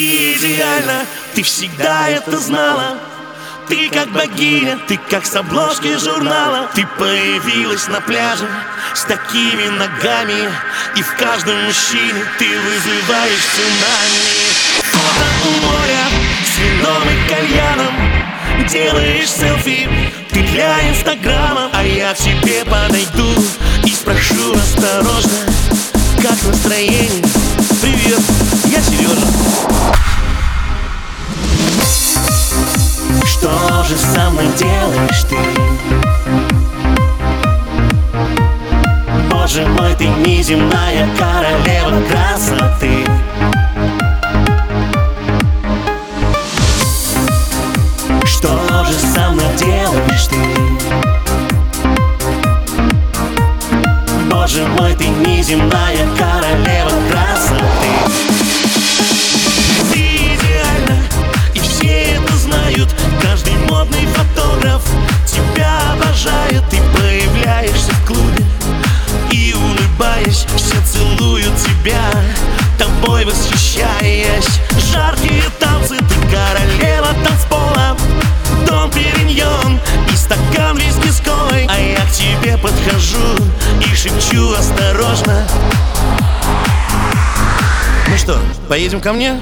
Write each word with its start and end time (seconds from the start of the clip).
Ты 0.00 0.32
идеальна, 0.32 1.04
ты 1.34 1.42
всегда 1.42 2.08
это 2.08 2.38
знала. 2.38 2.96
Ты 3.68 3.90
как 3.90 4.10
богиня, 4.12 4.78
ты 4.88 4.98
как 5.10 5.26
с 5.26 5.36
обложки 5.36 5.94
журнала 5.98 6.70
Ты 6.74 6.86
появилась 6.98 7.86
на 7.86 8.00
пляже 8.00 8.48
с 8.94 9.02
такими 9.02 9.68
ногами 9.68 10.50
И 10.96 11.02
в 11.02 11.16
каждом 11.16 11.54
мужчине 11.64 12.24
ты 12.38 12.46
вызываешь 12.46 13.44
цунами. 13.54 14.40
Фото 14.90 15.26
у 15.44 15.66
моря 15.66 16.06
с 16.46 16.58
вином 16.58 17.02
и 17.06 17.28
кальяном. 17.28 18.68
Делаешь 18.70 19.28
селфи, 19.28 19.86
ты 20.30 20.42
для 20.44 20.88
инстаграма. 20.88 21.70
А 21.74 21.84
я 21.84 22.14
к 22.14 22.16
тебе 22.16 22.64
подойду 22.64 23.34
и 23.84 23.90
спрошу 23.90 24.54
осторожно 24.54 25.44
Как 26.22 26.42
настроение? 26.42 27.22
Привет, 27.82 28.22
я 28.64 28.80
Сережа 28.80 29.49
же 33.90 33.96
со 33.96 34.30
мной 34.30 34.46
делаешь 34.56 35.24
ты? 35.28 35.36
Боже 39.28 39.66
мой, 39.66 39.94
ты 39.96 40.06
неземная 40.06 41.08
королева 41.18 42.00
красоты 42.08 43.04
Что 48.24 48.84
же 48.84 48.92
со 48.92 49.30
мной 49.30 49.56
делаешь 49.58 50.26
ты? 50.28 50.36
Боже 54.30 54.66
мой, 54.78 54.94
ты 54.94 55.08
неземная 55.08 56.06
королева 56.16 56.89
тобой 72.78 73.24
восхищаясь 73.24 74.60
Жаркие 74.92 75.42
танцы, 75.58 75.96
ты 75.96 76.14
королева 76.30 77.08
танцпола 77.24 77.96
Дом 78.66 78.90
Периньон 78.90 79.78
и 80.12 80.16
стакан 80.16 80.76
виски 80.76 81.08
с 81.08 81.20
колой 81.20 81.66
А 81.68 81.78
я 81.78 82.00
к 82.00 82.12
тебе 82.12 82.56
подхожу 82.58 83.36
и 83.80 83.94
шепчу 83.94 84.52
осторожно 84.52 85.46
Ну 88.08 88.16
что, 88.16 88.38
поедем 88.68 89.00
ко 89.00 89.12
мне? 89.12 89.40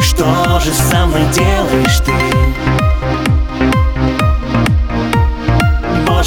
Что 0.00 0.60
же 0.60 0.72
со 0.72 1.06
мной 1.06 1.24
делаешь 1.32 2.00
ты? 2.04 2.45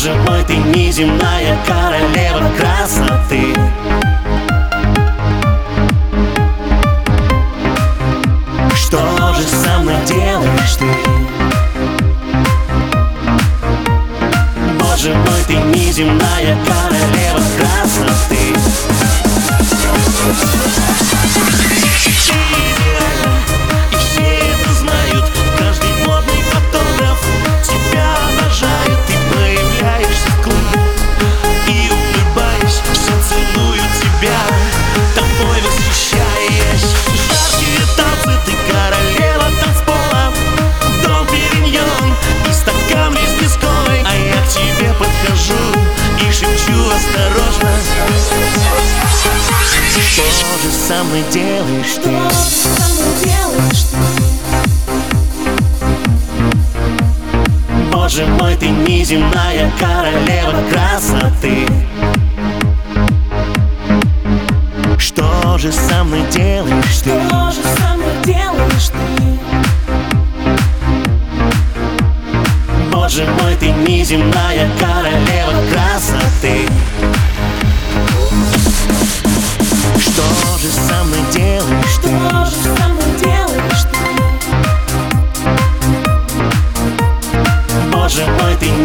Боже 0.01 0.13
мой, 0.13 0.41
ты 0.45 0.55
неземная 0.55 1.57
королева 1.67 2.49
красоты 2.57 3.53
Что 8.77 9.33
же 9.33 9.43
со 9.43 9.79
мной 9.79 9.97
делаешь 10.07 10.77
ты? 10.77 10.85
Боже 14.79 15.13
мой, 15.15 15.43
ты 15.45 15.55
неземная 15.55 16.57
королева 16.65 17.43
красоты 17.57 18.38
со 50.89 51.03
мной 51.03 51.23
делаешь 51.31 51.97
ты? 52.01 52.09
Боже 57.91 58.25
мой, 58.25 58.55
ты 58.55 58.69
неземная 58.69 59.71
королева 59.79 60.63
красоты 60.71 61.67
Что 64.97 65.59
же 65.59 65.71
со 65.71 66.03
мной 66.03 66.23
делаешь 66.31 67.01
ты? 67.03 67.11
Что 67.27 67.51
же 67.51 67.61
со 67.77 67.93
мной 67.93 68.15
делаешь 68.25 68.89
ты? 68.89 68.97
Боже 72.91 73.27
мой, 73.41 73.55
ты 73.59 73.67
неземная 73.67 74.69
королева 74.79 75.53
красоты 75.71 76.67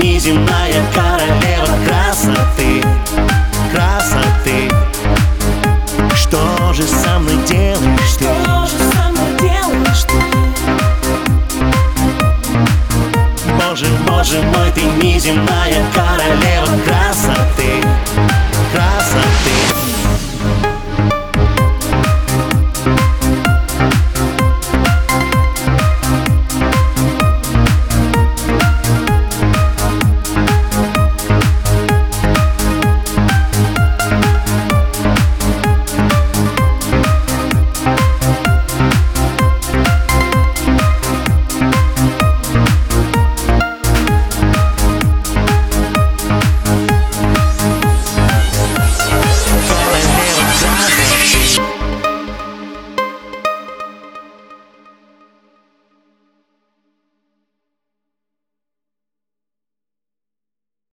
Неземная 0.03 0.83
королева 0.93 1.69
красоты 1.87 2.83
Красоты 3.73 4.71
Что 6.15 6.73
же 6.73 6.83
со 6.83 7.19
мной 7.19 7.37
делаешь 7.47 8.15
ты? 8.19 8.25
Что 8.25 8.67
же 8.67 8.79
со 8.93 9.09
мной 9.11 9.33
делаешь 9.41 10.05
ты? 10.05 10.19
Боже, 13.53 13.87
боже 14.09 14.43
мой, 14.43 14.71
ты 14.75 14.83
неземная 15.05 15.85
королева 15.95 16.79
красоты 16.87 17.83
Красоты 18.73 19.74